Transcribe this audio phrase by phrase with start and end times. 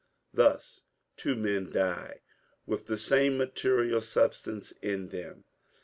[0.33, 0.81] Thus
[1.15, 2.21] two men die
[2.65, 5.43] with the same material substance in them.